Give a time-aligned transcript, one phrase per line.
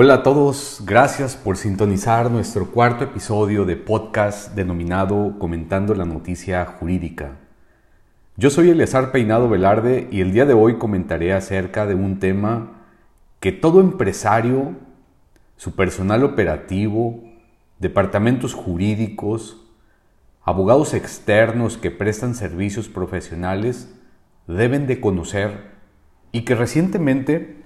[0.00, 6.64] Hola a todos, gracias por sintonizar nuestro cuarto episodio de podcast denominado Comentando la Noticia
[6.66, 7.38] Jurídica.
[8.36, 12.84] Yo soy Eleazar Peinado Velarde y el día de hoy comentaré acerca de un tema
[13.40, 14.76] que todo empresario,
[15.56, 17.20] su personal operativo,
[17.80, 19.66] departamentos jurídicos,
[20.44, 23.92] abogados externos que prestan servicios profesionales
[24.46, 25.72] deben de conocer
[26.30, 27.64] y que recientemente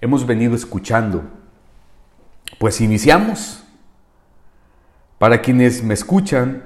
[0.00, 1.39] hemos venido escuchando
[2.60, 3.64] pues iniciamos.
[5.16, 6.64] Para quienes me escuchan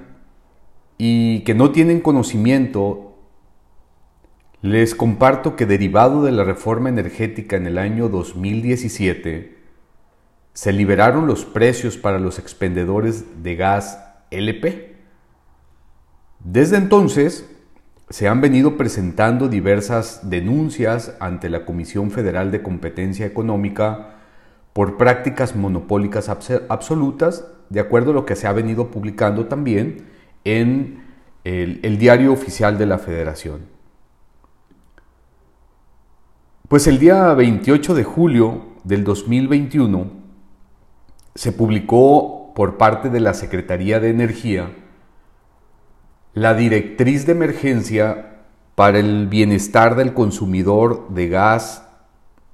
[0.98, 3.16] y que no tienen conocimiento,
[4.60, 9.56] les comparto que derivado de la reforma energética en el año 2017,
[10.52, 14.00] se liberaron los precios para los expendedores de gas
[14.32, 14.96] LP.
[16.40, 17.48] Desde entonces,
[18.10, 24.13] se han venido presentando diversas denuncias ante la Comisión Federal de Competencia Económica
[24.74, 30.08] por prácticas monopólicas absolutas, de acuerdo a lo que se ha venido publicando también
[30.42, 31.04] en
[31.44, 33.62] el, diario oficial de la Federación.
[36.68, 40.10] Pues el día 28 de julio del 2021
[41.36, 44.70] se publicó por parte de la Secretaría de Energía
[46.32, 48.40] la directriz de emergencia
[48.74, 51.86] para el bienestar del consumidor de gas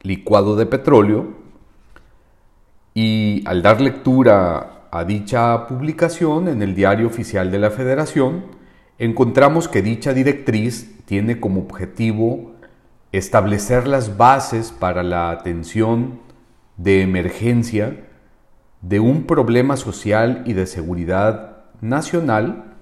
[0.03, 1.40] licuado de petróleo,
[3.03, 8.45] y al dar lectura a dicha publicación en el Diario Oficial de la Federación,
[8.99, 12.53] encontramos que dicha directriz tiene como objetivo
[13.11, 16.21] establecer las bases para la atención
[16.77, 18.05] de emergencia
[18.83, 22.75] de un problema social y de seguridad nacional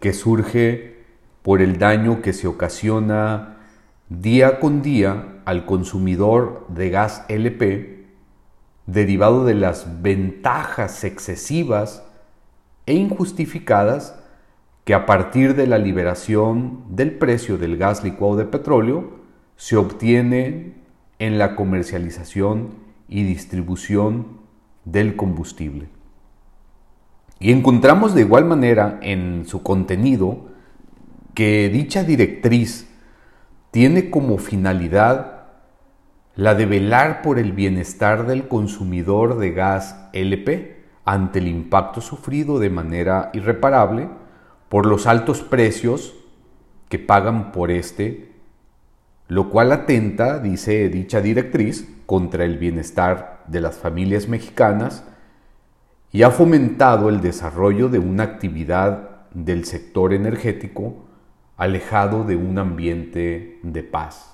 [0.00, 1.04] que surge
[1.42, 3.56] por el daño que se ocasiona
[4.08, 8.03] día con día al consumidor de gas LP
[8.86, 12.04] derivado de las ventajas excesivas
[12.86, 14.18] e injustificadas
[14.84, 19.20] que a partir de la liberación del precio del gas licuado de petróleo
[19.56, 20.74] se obtiene
[21.18, 22.70] en la comercialización
[23.08, 24.26] y distribución
[24.84, 25.88] del combustible.
[27.40, 30.48] Y encontramos de igual manera en su contenido
[31.34, 32.88] que dicha directriz
[33.70, 35.33] tiene como finalidad
[36.36, 42.58] la de velar por el bienestar del consumidor de gas LP ante el impacto sufrido
[42.58, 44.08] de manera irreparable
[44.68, 46.14] por los altos precios
[46.88, 48.32] que pagan por este,
[49.28, 55.04] lo cual atenta, dice dicha directriz, contra el bienestar de las familias mexicanas
[56.10, 61.06] y ha fomentado el desarrollo de una actividad del sector energético
[61.56, 64.33] alejado de un ambiente de paz.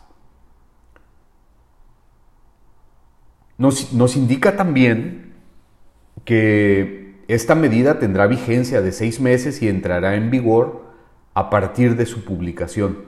[3.61, 5.35] Nos, indica también
[6.25, 10.87] que esta medida tendrá vigencia de seis meses y entrará en vigor
[11.35, 13.05] a partir de su publicación.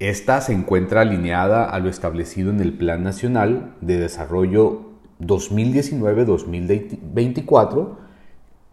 [0.00, 4.90] Esta se encuentra alineada a lo establecido en el Plan Nacional de Desarrollo
[5.22, 7.96] 2019-2024,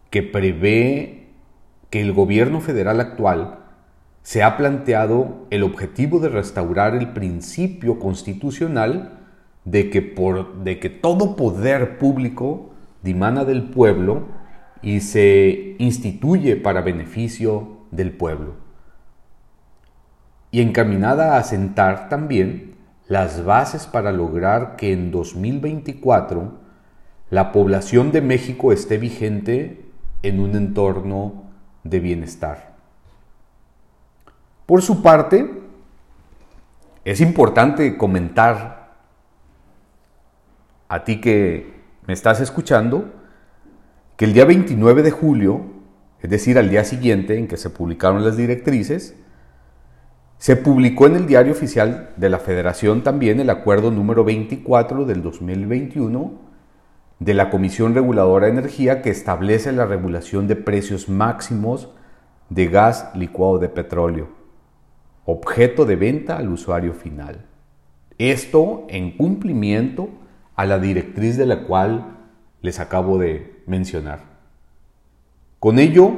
[0.09, 1.29] que prevé
[1.89, 3.64] que el gobierno federal actual
[4.25, 9.19] se ha planteado el objetivo de restaurar el principio constitucional
[9.66, 12.72] de que, por, de que todo poder público
[13.03, 14.25] dimana del pueblo
[14.81, 18.56] y se instituye para beneficio del pueblo.
[20.50, 22.74] Y encaminada a sentar también
[23.07, 26.52] las bases para lograr que en 2024
[27.30, 29.86] la población de México esté vigente
[30.24, 31.44] en un entorno
[31.84, 32.75] de bienestar.
[34.65, 35.47] Por su parte,
[37.03, 38.95] es importante comentar
[40.87, 41.71] a ti que
[42.07, 43.13] me estás escuchando
[44.17, 45.61] que el día 29 de julio,
[46.19, 49.15] es decir, al día siguiente en que se publicaron las directrices,
[50.39, 55.21] se publicó en el diario oficial de la Federación también el acuerdo número 24 del
[55.21, 56.41] 2021
[57.19, 61.89] de la Comisión Reguladora de Energía que establece la regulación de precios máximos
[62.50, 64.44] de gas licuado de petróleo
[65.25, 67.45] objeto de venta al usuario final.
[68.18, 70.10] Esto en cumplimiento
[70.56, 72.18] a la directriz de la cual
[72.62, 74.19] les acabo de mencionar.
[75.60, 76.13] Con ello,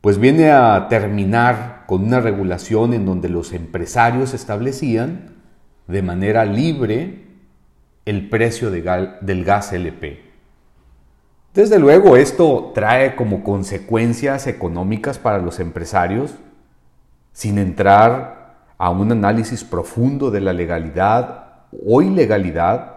[0.00, 5.36] pues viene a terminar con una regulación en donde los empresarios establecían
[5.86, 7.24] de manera libre
[8.04, 10.20] el precio del gas LP.
[11.54, 16.34] Desde luego esto trae como consecuencias económicas para los empresarios
[17.34, 22.94] sin entrar a un análisis profundo de la legalidad o ilegalidad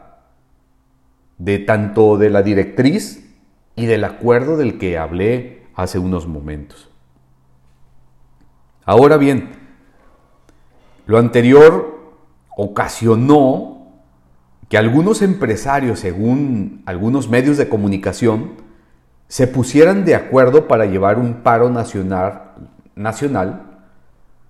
[1.37, 3.35] de tanto de la directriz
[3.75, 6.89] y del acuerdo del que hablé hace unos momentos.
[8.85, 9.49] Ahora bien,
[11.07, 12.13] lo anterior
[12.55, 13.91] ocasionó
[14.69, 18.53] que algunos empresarios, según algunos medios de comunicación,
[19.27, 22.53] se pusieran de acuerdo para llevar un paro nacional,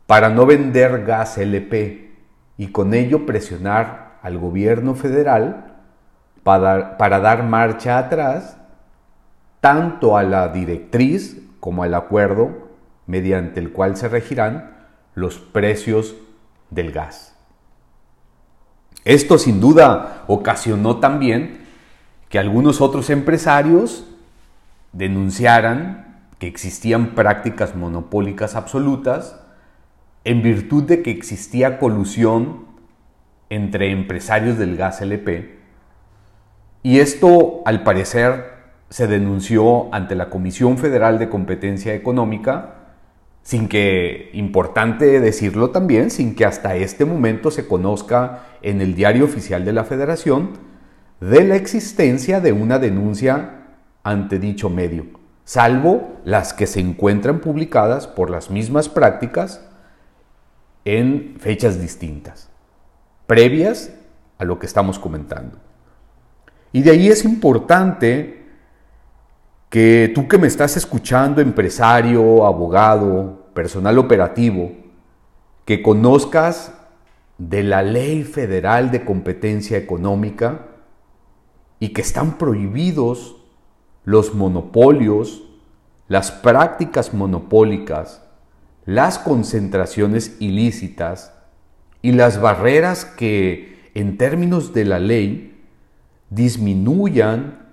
[0.07, 2.11] para no vender gas LP
[2.57, 5.75] y con ello presionar al gobierno federal
[6.43, 8.57] para, dar marcha atrás
[9.59, 12.69] tanto a la directriz como al acuerdo
[13.05, 14.77] mediante el cual se regirán
[15.13, 16.15] los precios
[16.69, 17.35] del gas.
[19.03, 21.65] Esto sin duda ocasionó también
[22.29, 24.05] que algunos otros empresarios
[24.93, 29.41] denunciaran que existían prácticas monopólicas absolutas
[30.27, 32.65] en virtud de que existía colusión
[33.49, 35.57] entre empresarios del gas LP.
[36.83, 38.43] Y esto, al parecer,
[38.89, 42.73] se denunció ante la Comisión Federal de Competencia Económica
[43.41, 49.23] sin que, importante decirlo también, sin que hasta este momento se conozca en el diario
[49.23, 50.57] oficial de la Federación
[51.21, 53.61] de la existencia de una denuncia
[54.03, 55.05] ante dicho medio,
[55.45, 59.66] salvo las que se encuentran publicadas por las mismas prácticas
[60.87, 62.49] en fechas distintas,
[63.25, 63.91] previas
[64.37, 65.57] a lo que estamos comentando.
[66.71, 68.45] Y de ahí es importante
[69.69, 74.71] que tú que me estás escuchando, empresario, abogado, personal operativo,
[75.65, 76.71] que conozcas
[77.37, 80.67] de la ley federal de competencia económica
[81.79, 83.35] y que están prohibidos
[84.05, 85.43] los monopolios,
[86.07, 88.21] las prácticas monopólicas,
[88.87, 91.33] las concentraciones ilícitas
[92.01, 95.61] y las barreras que en términos de la ley
[96.29, 97.67] disminuyan,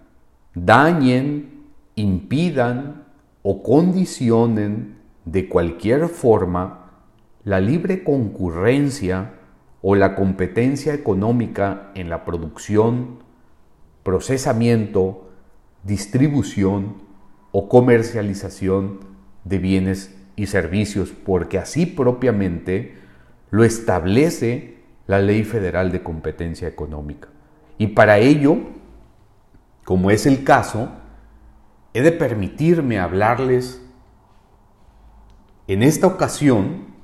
[0.56, 3.04] dañen, impidan
[3.44, 6.90] o condicionen de cualquier forma
[7.44, 9.34] la libre concurrencia
[9.82, 13.20] o la competencia económica en la producción,
[14.02, 15.30] procesamiento,
[15.84, 16.96] distribución
[17.52, 18.98] o comercialización
[19.44, 22.96] de bienes y servicios, porque así propiamente
[23.50, 27.28] lo establece la Ley Federal de Competencia Económica.
[27.78, 28.58] Y para ello,
[29.84, 30.90] como es el caso,
[31.92, 33.80] he de permitirme hablarles
[35.66, 36.94] en esta ocasión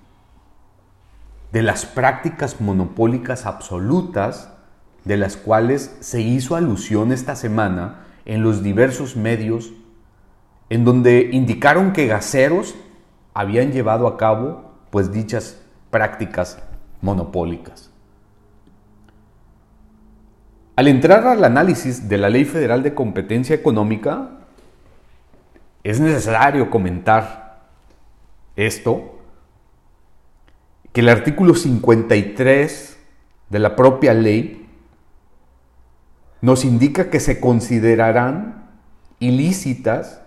[1.53, 4.53] de las prácticas monopólicas absolutas
[5.05, 9.73] de las cuales se hizo alusión esta semana en los diversos medios
[10.69, 12.77] en donde indicaron que gaseros
[13.35, 15.61] habían llevado a cabo pues dichas
[15.91, 16.63] prácticas
[17.01, 17.91] monopólicas.
[20.77, 24.31] Al entrar al análisis de la Ley Federal de Competencia Económica,
[25.83, 27.69] es necesario comentar
[28.57, 29.19] esto,
[30.93, 32.99] que el artículo 53
[33.49, 34.69] de la propia ley
[36.41, 38.71] nos indica que se considerarán
[39.19, 40.23] ilícitas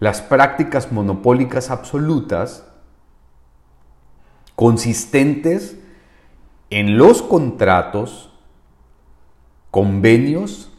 [0.00, 2.66] las prácticas monopólicas absolutas
[4.54, 5.78] consistentes
[6.70, 8.32] en los contratos,
[9.70, 10.72] convenios,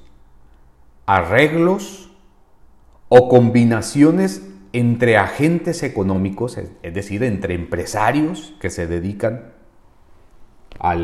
[1.06, 2.08] arreglos,
[3.10, 9.54] o combinaciones entre agentes económicos, es decir, entre empresarios que se dedican
[10.80, 10.96] a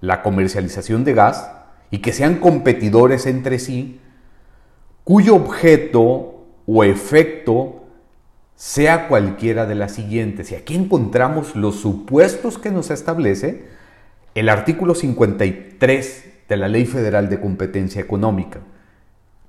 [0.00, 1.50] la comercialización de gas
[1.90, 4.00] y que sean competidores entre sí,
[5.04, 6.35] cuyo objeto
[6.66, 7.84] o efecto
[8.54, 10.50] sea cualquiera de las siguientes.
[10.50, 13.68] Y aquí encontramos los supuestos que nos establece
[14.34, 18.60] el artículo 53 de la Ley Federal de Competencia Económica.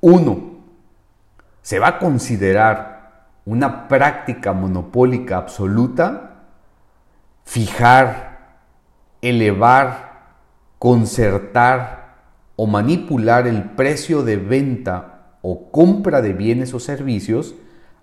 [0.01, 0.57] Uno,
[1.61, 6.43] se va a considerar una práctica monopólica absoluta
[7.43, 8.59] fijar,
[9.21, 10.25] elevar,
[10.79, 12.15] concertar
[12.55, 15.16] o manipular el precio de venta
[15.49, 17.55] o compra de bienes o servicios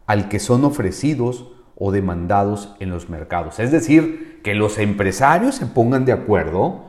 [0.06, 3.58] al que son ofrecidos o demandados en los mercados.
[3.58, 6.86] Es decir, que los empresarios se pongan de acuerdo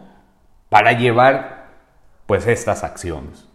[0.70, 1.72] para llevar
[2.26, 3.50] pues estas acciones.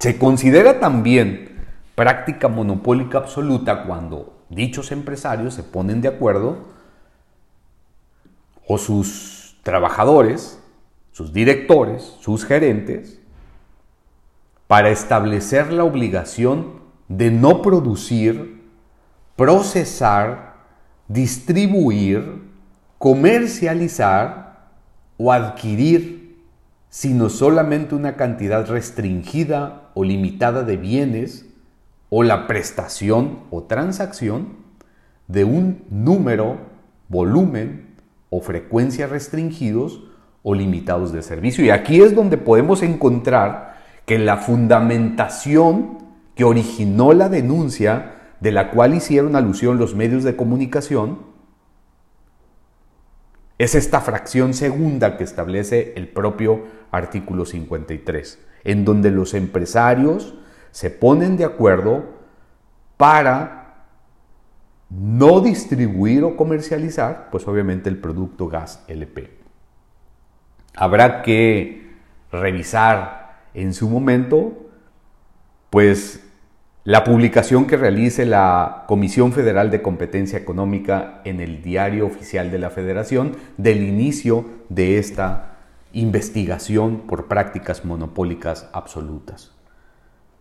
[0.00, 6.58] Se considera también práctica monopólica absoluta cuando dichos empresarios se ponen de acuerdo
[8.66, 10.60] o sus trabajadores,
[11.12, 13.20] sus directores, sus gerentes,
[14.74, 18.60] para establecer la obligación de no producir,
[19.36, 20.56] procesar,
[21.06, 22.42] distribuir,
[22.98, 24.72] comercializar
[25.16, 26.40] o adquirir
[26.88, 31.46] sino solamente una cantidad restringida o limitada de bienes
[32.10, 34.56] o la prestación o transacción
[35.28, 36.58] de un número,
[37.08, 37.94] volumen
[38.28, 40.02] o frecuencia restringidos
[40.42, 41.64] o limitados de servicio.
[41.64, 43.73] Y aquí es donde podemos encontrar
[44.06, 45.98] que la fundamentación
[46.34, 51.18] que originó la denuncia de la cual hicieron alusión los medios de comunicación
[53.56, 60.34] es esta fracción segunda que establece el propio artículo 53, en donde los empresarios
[60.72, 62.04] se ponen de acuerdo
[62.96, 63.86] para
[64.90, 69.30] no distribuir o comercializar, pues obviamente el producto gas LP.
[70.74, 71.94] Habrá que
[72.30, 73.23] revisar
[73.54, 74.68] en su momento,
[75.70, 76.20] pues
[76.84, 82.58] la publicación que realice la Comisión Federal de Competencia Económica en el Diario Oficial de
[82.58, 85.56] la Federación del inicio de esta
[85.94, 89.52] investigación por prácticas monopólicas absolutas.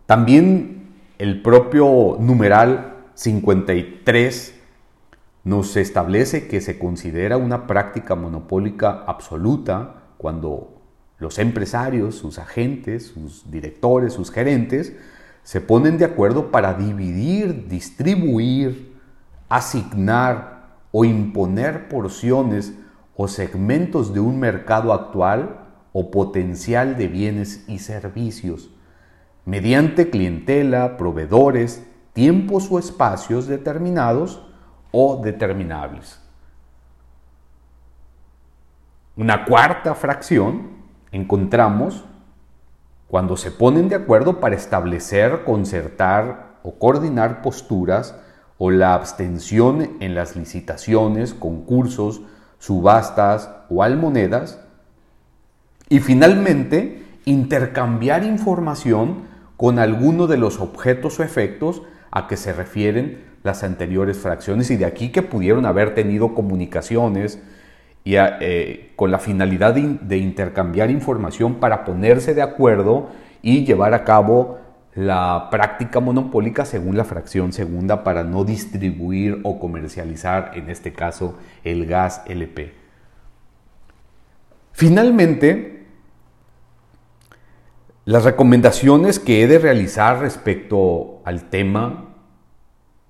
[0.05, 4.59] También el propio numeral 53
[5.45, 10.82] nos establece que se considera una práctica monopólica absoluta cuando
[11.23, 14.93] los empresarios, sus agentes, sus directores, sus gerentes,
[15.43, 18.99] se ponen de acuerdo para dividir, distribuir,
[19.47, 22.73] asignar o imponer porciones
[23.15, 25.61] o segmentos de un mercado actual
[25.93, 28.69] o potencial de bienes y servicios,
[29.45, 34.45] mediante clientela, proveedores, tiempos o espacios determinados
[34.91, 36.19] o determinables.
[39.15, 40.82] Una cuarta fracción
[41.13, 42.03] encontramos
[43.07, 48.15] cuando se ponen de acuerdo para establecer, concertar o coordinar posturas
[48.57, 52.21] o la abstención en las licitaciones, concursos,
[52.57, 54.59] subastas o almonedas.
[55.89, 59.25] Y finalmente, intercambiar información
[59.57, 64.77] con alguno de los objetos o efectos a que se refieren las anteriores fracciones y
[64.77, 67.39] de aquí que pudieron haber tenido comunicaciones,
[68.03, 73.09] y eh, con la finalidad de, intercambiar información para ponerse de acuerdo
[73.41, 74.59] y llevar a cabo
[74.93, 81.37] la práctica monopólica según la fracción segunda para no distribuir o comercializar, en este caso,
[81.63, 82.73] el gas LP.
[84.73, 85.85] Finalmente,
[88.05, 92.15] las recomendaciones que he de realizar respecto al tema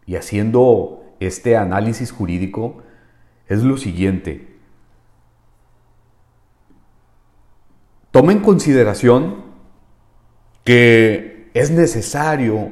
[0.05, 2.83] y haciendo este análisis jurídico
[3.47, 4.52] es lo siguiente.
[8.13, 9.37] Toma en consideración
[10.63, 12.71] que es necesario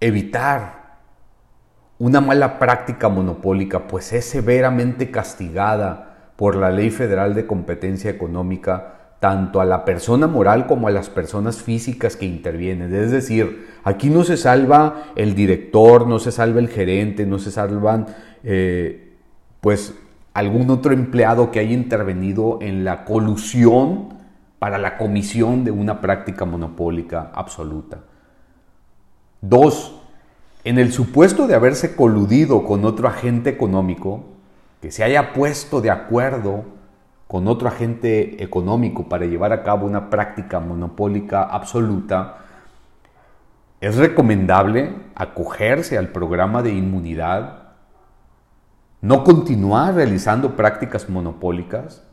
[0.00, 0.98] evitar
[2.00, 9.12] una mala práctica monopólica, pues es severamente castigada por la Ley Federal de Competencia Económica
[9.20, 12.92] tanto a la persona moral como a las personas físicas que intervienen.
[12.92, 17.52] Es decir, aquí no se salva el director, no se salva el gerente, no se
[17.52, 18.08] salvan
[18.42, 19.12] eh,
[19.60, 19.94] pues
[20.34, 24.18] algún otro empleado que haya intervenido en la colusión
[24.60, 28.00] para la comisión de una práctica monopólica absoluta.
[29.40, 29.98] Dos,
[30.64, 34.22] en el supuesto de haberse coludido con otro agente económico,
[34.82, 36.64] que se haya puesto de acuerdo
[37.26, 42.36] con otro agente económico para llevar a cabo una práctica monopólica absoluta,
[43.80, 47.62] es recomendable acogerse al programa de inmunidad,
[49.00, 52.09] no continuar realizando prácticas monopólicas,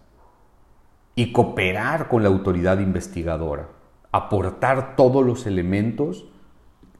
[1.17, 3.69] y cooperar con la autoridad investigadora,
[4.11, 6.27] aportar todos los elementos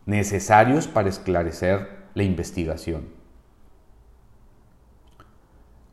[0.08, 3.10] necesarios para esclarecer la investigación.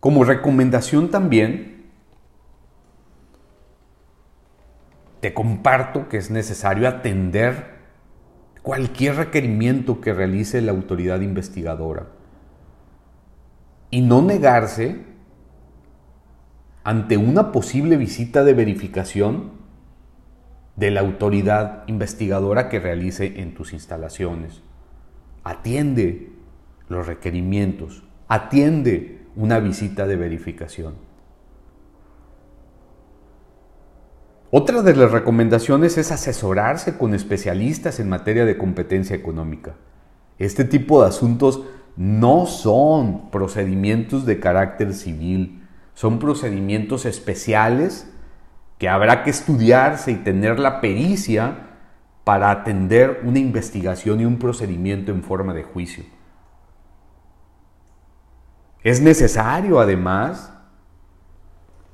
[0.00, 1.90] Como recomendación también,
[5.21, 7.75] te comparto que es necesario atender
[8.62, 12.07] cualquier requerimiento que realice la autoridad investigadora
[13.90, 15.13] y no negarse
[16.84, 19.52] ante una posible visita de verificación
[20.76, 24.62] de la autoridad investigadora que realice en tus instalaciones.
[25.44, 26.30] Atiende
[26.88, 30.94] los requerimientos, atiende una visita de verificación.
[34.50, 39.74] Otra de las recomendaciones es asesorarse con especialistas en materia de competencia económica.
[40.38, 41.62] Este tipo de asuntos
[41.96, 45.63] no son procedimientos de carácter civil,
[45.94, 48.10] son procedimientos especiales
[48.78, 51.70] que habrá que estudiarse y tener la pericia
[52.24, 56.04] para atender una investigación y un procedimiento en forma de juicio.
[58.82, 60.52] Es necesario, además,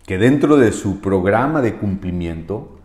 [0.07, 2.81] que dentro de su programa de cumplimiento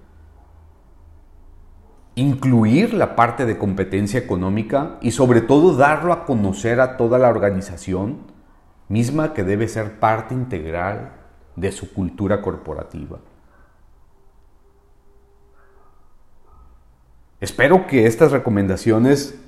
[2.15, 7.29] incluir la parte de competencia económica y sobre todo darlo a conocer a toda la
[7.29, 8.34] organización
[8.87, 11.13] misma que debe ser parte integral
[11.55, 13.19] de su cultura corporativa.
[17.39, 19.39] Espero que estas recomendaciones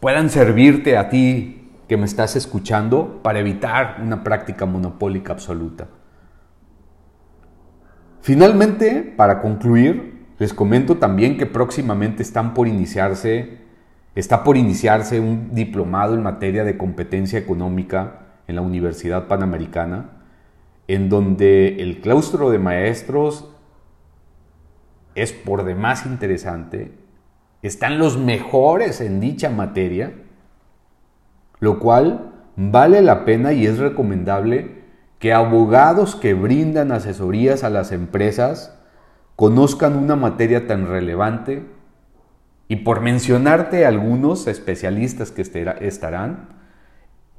[0.00, 5.88] puedan servirte a ti que me estás escuchando para evitar una práctica monopólica absoluta.
[8.20, 13.58] Finalmente, para concluir, les comento también que próximamente están por iniciarse,
[14.14, 20.10] está por iniciarse un diplomado en materia de competencia económica en la Universidad Panamericana,
[20.88, 23.48] en donde el claustro de maestros
[25.14, 26.92] es por demás interesante,
[27.62, 30.12] están los mejores en dicha materia,
[31.60, 34.78] lo cual vale la pena y es recomendable
[35.18, 38.78] que abogados que brindan asesorías a las empresas
[39.36, 41.64] conozcan una materia tan relevante.
[42.68, 46.57] Y por mencionarte algunos especialistas que estarán,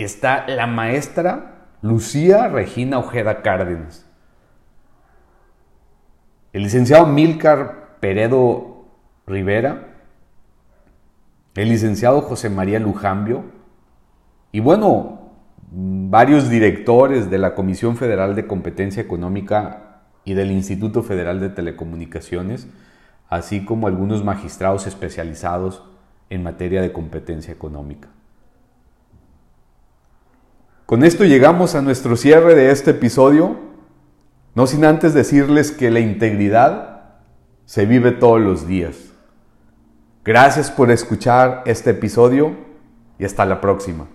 [0.03, 4.05] está la maestra Lucía Regina Ojeda Cárdenas,
[6.53, 8.85] el licenciado Milcar Peredo
[9.27, 9.87] Rivera,
[11.55, 13.43] el licenciado José María Lujambio.
[14.51, 15.31] Y bueno,
[15.71, 22.67] varios directores de la Comisión Federal de Competencia Económica y del Instituto Federal de Telecomunicaciones,
[23.29, 25.83] así como algunos magistrados especializados
[26.29, 28.09] en materia de competencia económica.
[30.89, 33.57] Con esto llegamos a nuestro cierre de este episodio,
[34.55, 37.03] no sin antes decirles que la integridad
[37.65, 38.95] se vive todos los días.
[40.25, 42.55] Gracias por escuchar este episodio
[43.19, 44.07] y hasta la próxima.